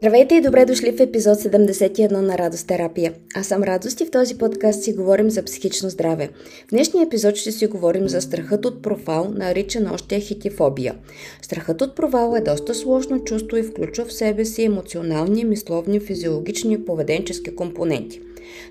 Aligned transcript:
Здравейте 0.00 0.34
и 0.34 0.40
добре 0.40 0.64
дошли 0.64 0.92
в 0.92 1.00
епизод 1.00 1.38
71 1.38 2.12
на 2.12 2.38
Радост 2.38 2.66
терапия. 2.66 3.12
Аз 3.34 3.46
съм 3.46 3.62
Радост 3.62 4.00
и 4.00 4.04
в 4.04 4.10
този 4.10 4.38
подкаст 4.38 4.82
си 4.82 4.92
говорим 4.92 5.30
за 5.30 5.42
психично 5.42 5.90
здраве. 5.90 6.28
В 6.66 6.70
днешния 6.70 7.06
епизод 7.06 7.36
ще 7.36 7.52
си 7.52 7.66
говорим 7.66 8.08
за 8.08 8.20
страхът 8.20 8.66
от 8.66 8.82
провал, 8.82 9.30
наричан 9.34 9.90
още 9.90 10.20
хитифобия. 10.20 10.94
Страхът 11.42 11.82
от 11.82 11.96
провал 11.96 12.36
е 12.36 12.40
доста 12.40 12.74
сложно 12.74 13.24
чувство 13.24 13.56
и 13.56 13.62
включва 13.62 14.04
в 14.04 14.12
себе 14.12 14.44
си 14.44 14.62
емоционални, 14.62 15.44
мисловни, 15.44 16.00
физиологични 16.00 16.74
и 16.74 16.84
поведенчески 16.84 17.54
компоненти. 17.54 18.20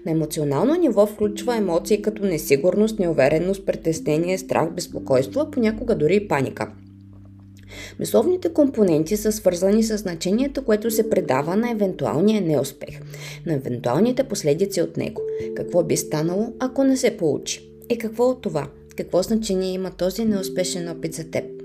На 0.05 0.11
емоционално 0.11 0.75
ниво 0.75 1.05
включва 1.05 1.55
емоции 1.55 2.01
като 2.01 2.25
несигурност, 2.25 2.99
неувереност, 2.99 3.65
притеснение, 3.65 4.37
страх, 4.37 4.69
безпокойство, 4.71 5.51
понякога 5.51 5.95
дори 5.95 6.15
и 6.15 6.27
паника– 6.27 6.71
Мисловните 7.99 8.53
компоненти 8.53 9.17
са 9.17 9.31
свързани 9.31 9.83
с 9.83 9.97
значението, 9.97 10.65
което 10.65 10.91
се 10.91 11.09
предава 11.09 11.55
на 11.55 11.71
евентуалния 11.71 12.41
неуспех, 12.41 12.99
на 13.45 13.53
евентуалните 13.53 14.23
последици 14.23 14.81
от 14.81 14.97
него. 14.97 15.21
Какво 15.55 15.83
би 15.83 15.97
станало, 15.97 16.53
ако 16.59 16.83
не 16.83 16.97
се 16.97 17.17
получи? 17.17 17.69
И 17.89 17.97
какво 17.97 18.29
от 18.29 18.41
това? 18.41 18.67
Какво 18.97 19.21
значение 19.21 19.73
има 19.73 19.91
този 19.91 20.25
неуспешен 20.25 20.89
опит 20.89 21.13
за 21.13 21.23
теб? 21.23 21.58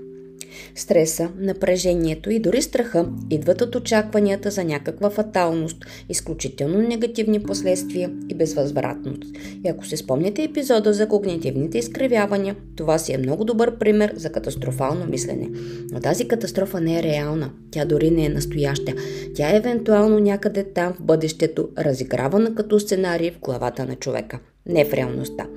Стреса, 0.75 1.29
напрежението 1.37 2.29
и 2.29 2.39
дори 2.39 2.61
страха 2.61 3.05
идват 3.29 3.61
от 3.61 3.75
очакванията 3.75 4.51
за 4.51 4.63
някаква 4.63 5.09
фаталност, 5.09 5.85
изключително 6.09 6.81
негативни 6.81 7.43
последствия 7.43 8.11
и 8.29 8.35
безвъзвратност. 8.35 9.23
И 9.65 9.69
ако 9.69 9.85
се 9.85 9.97
спомняте 9.97 10.43
епизода 10.43 10.93
за 10.93 11.07
когнитивните 11.07 11.77
изкривявания, 11.77 12.55
това 12.75 12.97
си 12.97 13.13
е 13.13 13.17
много 13.17 13.45
добър 13.45 13.77
пример 13.77 14.13
за 14.15 14.31
катастрофално 14.31 15.05
мислене. 15.05 15.49
Но 15.91 15.99
тази 15.99 16.27
катастрофа 16.27 16.81
не 16.81 16.99
е 16.99 17.03
реална, 17.03 17.51
тя 17.71 17.85
дори 17.85 18.11
не 18.11 18.25
е 18.25 18.29
настояща. 18.29 18.93
Тя 19.35 19.49
е 19.49 19.57
евентуално 19.57 20.19
някъде 20.19 20.63
там 20.63 20.93
в 20.93 21.01
бъдещето, 21.01 21.69
разигравана 21.77 22.55
като 22.55 22.79
сценарий 22.79 23.31
в 23.31 23.39
главата 23.39 23.85
на 23.85 23.95
човека 23.95 24.39
не 24.65 24.85
в 24.85 24.93
реалността. 24.93 25.47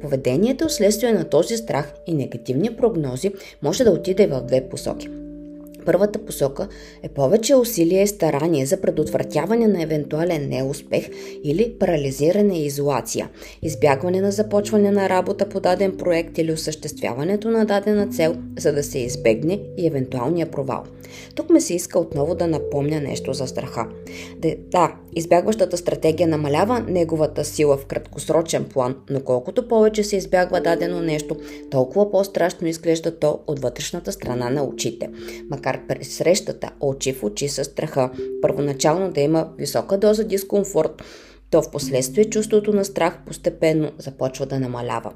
Поведението 0.00 0.68
следствие 0.68 1.12
на 1.12 1.24
този 1.24 1.56
страх 1.56 1.92
и 2.06 2.14
негативни 2.14 2.76
прогнози 2.76 3.32
може 3.62 3.84
да 3.84 3.90
отиде 3.90 4.26
в 4.26 4.40
две 4.40 4.68
посоки. 4.68 5.08
Първата 5.88 6.18
посока 6.18 6.68
е 7.02 7.08
повече 7.08 7.54
усилие 7.54 8.02
и 8.02 8.06
старание 8.06 8.66
за 8.66 8.80
предотвратяване 8.80 9.66
на 9.66 9.82
евентуален 9.82 10.48
неуспех 10.48 11.08
или 11.44 11.74
парализиране 11.78 12.58
и 12.58 12.66
изолация, 12.66 13.28
избягване 13.62 14.20
на 14.20 14.32
започване 14.32 14.90
на 14.90 15.08
работа 15.08 15.48
по 15.48 15.60
даден 15.60 15.96
проект 15.96 16.38
или 16.38 16.52
осъществяването 16.52 17.50
на 17.50 17.64
дадена 17.66 18.08
цел, 18.08 18.36
за 18.58 18.72
да 18.72 18.82
се 18.82 18.98
избегне 18.98 19.60
и 19.78 19.86
евентуалния 19.86 20.50
провал. 20.50 20.84
Тук 21.34 21.50
ме 21.50 21.60
се 21.60 21.74
иска 21.74 21.98
отново 21.98 22.34
да 22.34 22.46
напомня 22.46 23.00
нещо 23.00 23.32
за 23.32 23.46
страха. 23.46 23.86
Да, 24.70 24.94
избягващата 25.16 25.76
стратегия 25.76 26.28
намалява 26.28 26.80
неговата 26.80 27.44
сила 27.44 27.76
в 27.76 27.86
краткосрочен 27.86 28.64
план, 28.64 28.96
но 29.10 29.20
колкото 29.20 29.68
повече 29.68 30.04
се 30.04 30.16
избягва 30.16 30.60
дадено 30.60 31.00
нещо, 31.00 31.36
толкова 31.70 32.10
по-страшно 32.10 32.68
изглежда 32.68 33.18
то 33.18 33.40
от 33.46 33.58
вътрешната 33.58 34.12
страна 34.12 34.50
на 34.50 34.64
очите. 34.64 35.10
Макар 35.50 35.77
при 35.88 36.04
срещата 36.04 36.70
очи 36.80 37.12
в 37.12 37.24
очи 37.24 37.48
с 37.48 37.64
страха, 37.64 38.10
първоначално 38.42 39.12
да 39.12 39.20
има 39.20 39.48
висока 39.58 39.98
доза 39.98 40.24
дискомфорт, 40.24 41.02
то 41.50 41.62
в 41.62 41.70
последствие 41.70 42.24
чувството 42.24 42.72
на 42.72 42.84
страх 42.84 43.18
постепенно 43.26 43.92
започва 43.98 44.46
да 44.46 44.60
намалява. 44.60 45.12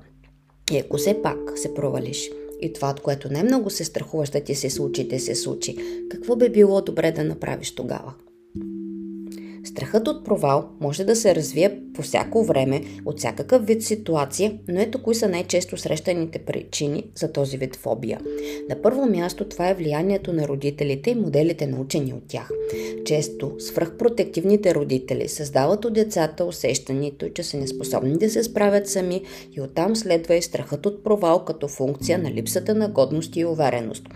И 0.73 0.79
ако 0.79 0.97
все 0.97 1.23
пак 1.23 1.39
се 1.57 1.75
провалиш 1.75 2.31
и 2.61 2.73
това, 2.73 2.91
от 2.91 3.01
което 3.01 3.33
най-много 3.33 3.71
се 3.71 3.85
страхуваш 3.85 4.31
да 4.31 4.41
ти 4.41 4.55
се 4.55 4.71
случи, 4.71 5.09
да 5.09 5.21
се 5.21 5.35
случи, 5.35 5.77
какво 6.11 6.37
би 6.37 6.49
било 6.49 6.81
добре 6.81 7.13
да 7.13 7.25
направиш 7.25 7.75
тогава? 7.75 8.15
Страхът 9.73 10.09
от 10.09 10.25
провал 10.25 10.69
може 10.81 11.05
да 11.05 11.17
се 11.17 11.35
развие 11.35 11.81
по 11.95 12.03
всяко 12.03 12.45
време, 12.45 12.83
от 13.05 13.19
всякакъв 13.19 13.67
вид 13.67 13.83
ситуация, 13.83 14.59
но 14.69 14.81
ето 14.81 15.03
кои 15.03 15.15
са 15.15 15.29
най-често 15.29 15.77
срещаните 15.77 16.39
причини 16.39 17.05
за 17.15 17.33
този 17.33 17.59
вид 17.59 17.77
фобия. 17.77 18.21
На 18.69 18.83
първо 18.83 19.07
място 19.07 19.49
това 19.49 19.69
е 19.69 19.75
влиянието 19.75 20.33
на 20.33 20.49
родителите 20.49 21.11
и 21.11 21.15
моделите 21.15 21.67
научени 21.67 22.13
от 22.13 22.23
тях. 22.29 22.51
Често 23.05 23.53
свръхпротективните 23.59 24.75
родители 24.75 25.29
създават 25.29 25.85
от 25.85 25.93
децата 25.93 26.45
усещането, 26.45 27.29
че 27.29 27.43
са 27.43 27.57
неспособни 27.57 28.19
да 28.19 28.31
се 28.31 28.43
справят 28.43 28.89
сами 28.89 29.23
и 29.57 29.61
оттам 29.61 29.97
следва 29.97 30.35
и 30.35 30.43
страхът 30.43 30.87
от 30.87 31.05
провал 31.05 31.45
като 31.45 31.69
функция 31.69 32.19
на 32.19 32.31
липсата 32.31 32.75
на 32.75 32.89
годност 32.89 33.37
и 33.37 33.45
увереност. 33.45 34.09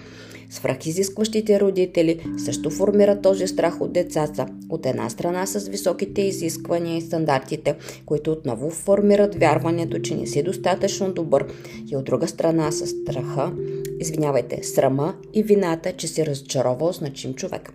Свръхизискващите 0.50 1.60
родители 1.60 2.26
също 2.44 2.70
формират 2.70 3.22
този 3.22 3.46
страх 3.46 3.80
от 3.80 3.92
децата. 3.92 4.46
От 4.70 4.86
една 4.86 5.10
страна 5.10 5.46
с 5.46 5.68
високите 5.68 6.22
изисквания 6.22 6.96
и 6.96 7.00
стандартите, 7.00 7.74
които 8.06 8.32
отново 8.32 8.70
формират 8.70 9.34
вярването, 9.34 9.98
че 9.98 10.14
не 10.14 10.26
си 10.26 10.42
достатъчно 10.42 11.12
добър 11.12 11.46
и 11.90 11.96
от 11.96 12.04
друга 12.04 12.28
страна 12.28 12.72
с 12.72 12.86
страха, 12.86 13.52
извинявайте, 14.00 14.62
срама 14.62 15.14
и 15.34 15.42
вината, 15.42 15.92
че 15.92 16.08
си 16.08 16.26
разочаровал 16.26 16.92
значим 16.92 17.34
човек. 17.34 17.72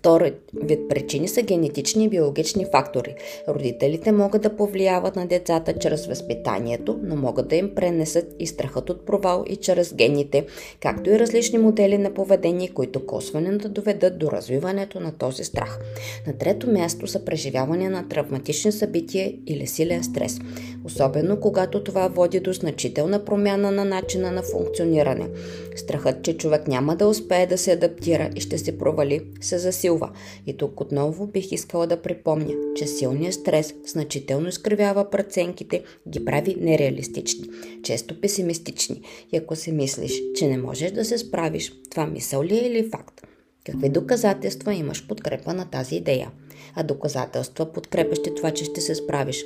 Втори 0.00 0.32
вид 0.62 0.88
причини 0.88 1.28
са 1.28 1.42
генетични 1.42 2.04
и 2.04 2.08
биологични 2.08 2.66
фактори. 2.72 3.14
Родителите 3.48 4.12
могат 4.12 4.42
да 4.42 4.56
повлияват 4.56 5.16
на 5.16 5.26
децата 5.26 5.78
чрез 5.78 6.06
възпитанието, 6.06 6.98
но 7.02 7.16
могат 7.16 7.48
да 7.48 7.56
им 7.56 7.74
пренесат 7.74 8.36
и 8.38 8.46
страхът 8.46 8.90
от 8.90 9.06
провал 9.06 9.44
и 9.48 9.56
чрез 9.56 9.94
гените, 9.94 10.46
както 10.80 11.10
и 11.10 11.18
различни 11.18 11.58
модели 11.58 11.98
на 11.98 12.14
поведение, 12.14 12.68
които 12.68 13.06
косвено 13.06 13.58
да 13.58 13.68
доведат 13.68 14.18
до 14.18 14.30
развиването 14.30 15.00
на 15.00 15.12
този 15.12 15.44
страх. 15.44 15.78
На 16.26 16.32
трето 16.32 16.70
място 16.70 17.06
са 17.06 17.24
преживяване 17.24 17.88
на 17.88 18.08
травматични 18.08 18.72
събития 18.72 19.32
или 19.46 19.66
силен 19.66 20.04
стрес, 20.04 20.38
особено 20.84 21.40
когато 21.40 21.84
това 21.84 22.08
води 22.08 22.40
до 22.40 22.52
значителна 22.52 23.24
промяна 23.24 23.70
на 23.70 23.84
начина 23.84 24.30
на 24.30 24.42
функциониране. 24.42 25.28
Страхът, 25.76 26.22
че 26.22 26.36
човек 26.36 26.68
няма 26.68 26.96
да 26.96 27.06
успее 27.06 27.46
да 27.46 27.58
се 27.58 27.72
адаптира 27.72 28.30
и 28.36 28.40
ще 28.40 28.58
се 28.58 28.78
провали, 28.78 29.20
се 29.40 29.58
засилва. 29.58 30.10
И 30.46 30.56
тук 30.56 30.80
отново 30.80 31.26
бих 31.26 31.52
искала 31.52 31.86
да 31.86 32.02
припомня, 32.02 32.54
че 32.76 32.86
силният 32.86 33.34
стрес 33.34 33.74
значително 33.86 34.48
изкривява 34.48 35.10
преценките, 35.10 35.82
ги 36.08 36.24
прави 36.24 36.56
нереалистични, 36.60 37.48
често 37.82 38.20
песимистични. 38.20 39.02
И 39.32 39.36
ако 39.36 39.56
се 39.56 39.72
мислиш, 39.72 40.12
че 40.34 40.48
не 40.48 40.58
можеш 40.58 40.90
да 40.90 41.04
се 41.04 41.18
справиш, 41.18 41.72
това 41.90 42.06
мисъл 42.06 42.42
ли 42.42 42.54
е 42.54 42.66
или 42.66 42.90
факт? 42.90 43.20
Какви 43.66 43.88
доказателства 43.88 44.74
имаш 44.74 45.06
подкрепа 45.06 45.54
на 45.54 45.70
тази 45.70 45.96
идея? 45.96 46.30
А 46.74 46.82
доказателства, 46.82 47.72
подкрепящи 47.72 48.34
това, 48.34 48.50
че 48.50 48.64
ще 48.64 48.80
се 48.80 48.94
справиш. 48.94 49.44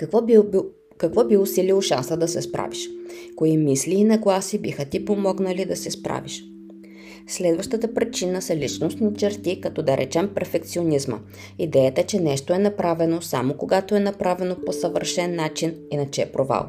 Какво 0.00 0.22
би, 0.22 0.38
какво 0.98 1.24
би 1.24 1.36
усилило 1.36 1.80
шанса 1.80 2.16
да 2.16 2.28
се 2.28 2.42
справиш? 2.42 2.88
Кои 3.36 3.56
мисли 3.56 3.94
и 3.94 4.04
нагласи 4.04 4.58
биха 4.58 4.84
ти 4.84 5.04
помогнали 5.04 5.64
да 5.64 5.76
се 5.76 5.90
справиш? 5.90 6.44
Следващата 7.26 7.94
причина 7.94 8.42
са 8.42 8.56
личностни 8.56 9.14
черти, 9.16 9.60
като 9.60 9.82
да 9.82 9.96
речем 9.96 10.30
перфекционизма. 10.34 11.18
Идеята, 11.58 12.02
че 12.02 12.20
нещо 12.20 12.52
е 12.52 12.58
направено 12.58 13.22
само 13.22 13.54
когато 13.54 13.94
е 13.94 14.00
направено 14.00 14.56
по 14.66 14.72
съвършен 14.72 15.36
начин, 15.36 15.74
иначе 15.90 16.22
е 16.22 16.32
провал. 16.32 16.66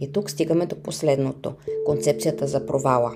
И 0.00 0.12
тук 0.12 0.30
стигаме 0.30 0.66
до 0.66 0.76
последното– 0.76 1.52
концепцията 1.86 2.46
за 2.46 2.66
провала. 2.66 3.14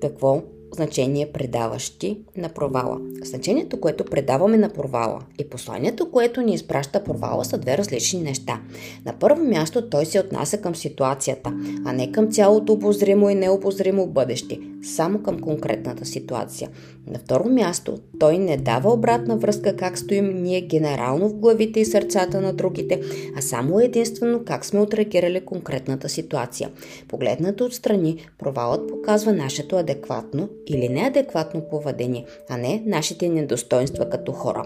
Какво 0.00 0.42
значение 0.74 1.32
предаваш 1.32 1.90
ти 1.90 2.18
на 2.36 2.48
провала. 2.48 3.00
Значението, 3.22 3.80
което 3.80 4.04
предаваме 4.04 4.56
на 4.56 4.68
провала 4.68 5.20
и 5.38 5.48
посланието, 5.48 6.10
което 6.10 6.40
ни 6.40 6.54
изпраща 6.54 7.04
провала 7.04 7.44
са 7.44 7.58
две 7.58 7.78
различни 7.78 8.20
неща. 8.20 8.60
На 9.06 9.12
първо 9.12 9.44
място 9.44 9.88
той 9.88 10.06
се 10.06 10.20
отнася 10.20 10.58
към 10.58 10.74
ситуацията, 10.74 11.52
а 11.84 11.92
не 11.92 12.12
към 12.12 12.30
цялото 12.30 12.72
обозримо 12.72 13.30
и 13.30 13.34
необозримо 13.34 14.06
бъдеще, 14.06 14.58
само 14.82 15.22
към 15.22 15.40
конкретната 15.40 16.04
ситуация. 16.04 16.70
На 17.06 17.18
второ 17.18 17.48
място, 17.48 17.98
той 18.18 18.38
не 18.38 18.56
дава 18.56 18.92
обратна 18.92 19.36
връзка 19.36 19.76
как 19.76 19.98
стоим 19.98 20.42
ние 20.42 20.60
генерално 20.60 21.28
в 21.28 21.34
главите 21.34 21.80
и 21.80 21.84
сърцата 21.84 22.40
на 22.40 22.52
другите, 22.52 23.00
а 23.36 23.42
само 23.42 23.80
единствено 23.80 24.42
как 24.44 24.64
сме 24.64 24.80
отреагирали 24.80 25.40
конкретната 25.40 26.08
ситуация. 26.08 26.70
Погледнато 27.08 27.64
отстрани, 27.64 28.16
провалът 28.38 28.88
показва 28.88 29.32
нашето 29.32 29.76
адекватно 29.76 30.48
или 30.68 30.88
неадекватно 30.88 31.60
поведение, 31.60 32.24
а 32.48 32.56
не 32.56 32.82
нашите 32.86 33.28
недостоинства 33.28 34.10
като 34.10 34.32
хора. 34.32 34.64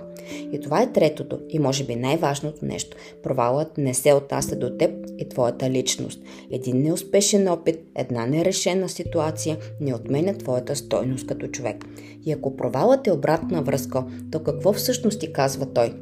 И 0.52 0.60
това 0.60 0.82
е 0.82 0.92
третото 0.92 1.40
и 1.48 1.58
може 1.58 1.84
би 1.84 1.96
най-важното 1.96 2.64
нещо. 2.64 2.96
Провалът 3.22 3.78
не 3.78 3.94
се 3.94 4.12
отнася 4.12 4.56
до 4.56 4.70
теб 4.70 4.90
и 5.18 5.28
твоята 5.28 5.70
личност. 5.70 6.22
Един 6.50 6.82
неуспешен 6.82 7.48
опит, 7.48 7.80
една 7.96 8.26
нерешена 8.26 8.88
ситуация 8.88 9.56
не 9.80 9.94
отменя 9.94 10.34
твоята 10.34 10.76
стойност 10.76 11.26
като 11.26 11.48
човек. 11.48 11.84
И 12.26 12.32
ако 12.32 12.56
провалът 12.56 13.06
е 13.06 13.12
обратна 13.12 13.62
връзка, 13.62 14.04
то 14.32 14.42
какво 14.42 14.72
всъщност 14.72 15.20
ти 15.20 15.32
казва 15.32 15.66
той? 15.66 15.94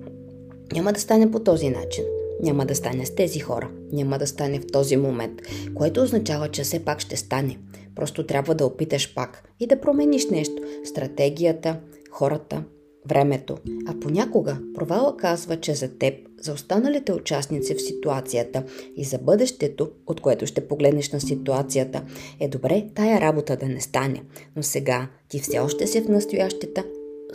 Няма 0.72 0.92
да 0.92 1.00
стане 1.00 1.30
по 1.30 1.40
този 1.40 1.68
начин. 1.68 2.04
Няма 2.42 2.66
да 2.66 2.74
стане 2.74 3.06
с 3.06 3.14
тези 3.14 3.38
хора. 3.40 3.70
Няма 3.92 4.18
да 4.18 4.26
стане 4.26 4.60
в 4.60 4.66
този 4.72 4.96
момент, 4.96 5.40
което 5.74 6.02
означава, 6.02 6.48
че 6.48 6.62
все 6.62 6.84
пак 6.84 7.00
ще 7.00 7.16
стане. 7.16 7.58
Просто 8.00 8.26
трябва 8.26 8.54
да 8.54 8.66
опиташ 8.66 9.14
пак 9.14 9.52
и 9.60 9.66
да 9.66 9.80
промениш 9.80 10.28
нещо. 10.30 10.62
Стратегията, 10.84 11.80
хората, 12.10 12.64
времето. 13.08 13.56
А 13.86 14.00
понякога 14.00 14.58
провала 14.74 15.16
казва, 15.16 15.56
че 15.56 15.74
за 15.74 15.88
теб, 15.98 16.14
за 16.40 16.52
останалите 16.52 17.12
участници 17.12 17.74
в 17.74 17.82
ситуацията 17.82 18.64
и 18.96 19.04
за 19.04 19.18
бъдещето, 19.18 19.90
от 20.06 20.20
което 20.20 20.46
ще 20.46 20.68
погледнеш 20.68 21.12
на 21.12 21.20
ситуацията, 21.20 22.02
е 22.40 22.48
добре 22.48 22.86
тая 22.94 23.20
работа 23.20 23.56
да 23.56 23.66
не 23.66 23.80
стане. 23.80 24.22
Но 24.56 24.62
сега 24.62 25.08
ти 25.28 25.38
все 25.40 25.58
още 25.58 25.86
си 25.86 26.00
в 26.00 26.08
настоящето, 26.08 26.82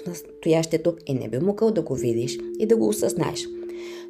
настоящето 0.08 0.96
и 1.06 1.14
не 1.14 1.30
би 1.30 1.40
могъл 1.40 1.72
да 1.72 1.82
го 1.82 1.96
видиш 1.96 2.38
и 2.60 2.66
да 2.66 2.78
го 2.78 2.88
осъзнаеш. 2.88 3.48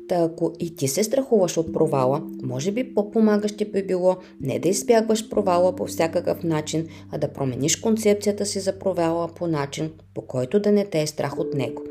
Та 0.08 0.24
ако 0.24 0.54
и 0.60 0.76
ти 0.76 0.88
се 0.88 1.04
страхуваш 1.04 1.58
от 1.58 1.74
провала, 1.74 2.24
може 2.44 2.72
би 2.72 2.94
по-помагаще 2.94 3.66
би 3.66 3.84
било 3.84 4.18
не 4.42 4.60
да 4.60 4.70
избягваш 4.70 5.30
провала 5.30 5.76
по 5.76 5.86
всякакъв 5.86 6.44
начин, 6.44 6.88
а 7.12 7.18
да 7.18 7.28
промениш 7.28 7.76
концепцията 7.76 8.46
си 8.46 8.60
за 8.60 8.80
провала 8.80 9.28
по 9.28 9.48
начин, 9.48 9.92
по 10.14 10.22
който 10.22 10.60
да 10.60 10.72
не 10.72 10.86
те 10.86 11.02
е 11.02 11.08
страх 11.08 11.40
от 11.40 11.54
него. 11.54 11.82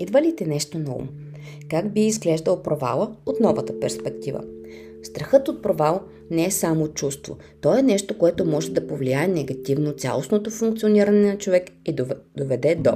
Идва 0.00 0.22
ли 0.22 0.36
ти 0.36 0.44
нещо 0.44 0.78
ум? 0.78 1.08
Как 1.70 1.92
би 1.92 2.00
изглеждал 2.00 2.62
провала 2.62 3.16
от 3.26 3.40
новата 3.40 3.80
перспектива? 3.80 4.40
Страхът 5.02 5.48
от 5.48 5.62
провал 5.62 6.00
не 6.30 6.46
е 6.46 6.50
само 6.50 6.88
чувство. 6.88 7.36
То 7.60 7.78
е 7.78 7.82
нещо, 7.82 8.18
което 8.18 8.44
може 8.44 8.70
да 8.70 8.86
повлияе 8.86 9.28
негативно 9.28 9.92
цялостното 9.92 10.50
функциониране 10.50 11.30
на 11.30 11.38
човек 11.38 11.64
и 11.86 11.96
доведе 12.36 12.74
до 12.74 12.92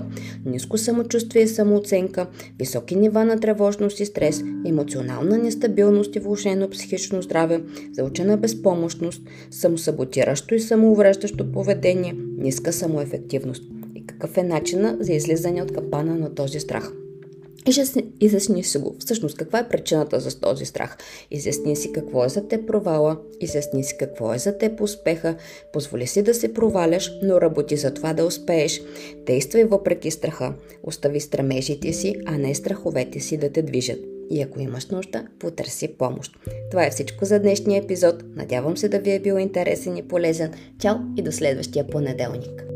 ниско 0.47 0.79
самочувствие 0.79 1.43
и 1.43 1.49
самооценка, 1.49 2.27
високи 2.59 2.97
нива 2.97 3.25
на 3.25 3.41
тревожност 3.41 4.01
и 4.01 4.07
стрес, 4.07 4.43
емоционална 4.67 5.39
нестабилност 5.39 6.17
и 6.17 6.21
влушено 6.21 6.71
психично 6.71 7.23
здраве, 7.23 7.61
заучена 7.93 8.37
безпомощност, 8.37 9.23
самосаботиращо 9.51 10.55
и 10.55 10.61
самоувреждащо 10.61 11.53
поведение, 11.53 12.17
ниска 12.39 12.73
самоефективност. 12.73 13.63
И 13.95 14.07
какъв 14.07 14.37
е 14.37 14.43
начина 14.43 14.97
за 15.01 15.13
излизане 15.13 15.63
от 15.63 15.73
капана 15.73 16.15
на 16.15 16.35
този 16.35 16.61
страх? 16.61 16.93
Изясни 18.21 18.65
си 18.65 18.79
го. 18.79 18.97
Всъщност, 18.99 19.37
каква 19.37 19.59
е 19.59 19.69
причината 19.69 20.21
за 20.21 20.41
този 20.41 20.65
страх? 20.65 20.97
Изясни 21.31 21.77
си 21.77 21.93
какво 21.93 22.25
е 22.25 22.29
за 22.29 22.49
те 22.49 22.67
провала, 22.67 23.19
изясни 23.41 23.85
си 23.85 23.97
какво 23.99 24.35
е 24.35 24.39
за 24.39 24.59
те 24.59 24.77
успеха, 24.81 25.37
позволи 25.73 26.07
си 26.07 26.23
да 26.23 26.35
се 26.35 26.55
проваляш, 26.55 27.13
но 27.23 27.41
работи 27.41 27.77
за 27.77 27.95
това 27.95 28.13
да 28.13 28.25
успееш. 28.25 28.83
Действай 29.27 29.65
въпреки 29.65 30.11
страха. 30.11 30.55
Остави 30.83 31.21
стремежите 31.21 31.93
си, 31.93 32.15
а 32.27 32.39
не 32.39 32.55
страховете 32.55 33.21
си 33.21 33.37
да 33.37 33.53
те 33.53 33.63
движат. 33.63 33.99
И 34.31 34.43
ако 34.43 34.61
имаш 34.61 34.87
нужда, 34.87 35.27
потърси 35.39 35.89
помощ. 35.89 36.33
Това 36.71 36.87
е 36.87 36.91
всичко 36.91 37.25
за 37.25 37.41
днешния 37.41 37.83
епизод. 37.83 38.25
Надявам 38.37 38.77
се 38.77 38.89
да 38.89 38.99
ви 38.99 39.13
е 39.13 39.21
бил 39.21 39.35
интересен 39.35 39.97
и 39.97 40.09
полезен. 40.09 40.53
Чао 40.81 40.97
и 41.17 41.23
до 41.23 41.33
следващия 41.33 41.87
понеделник. 41.87 42.74